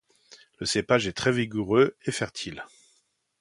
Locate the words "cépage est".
0.65-1.13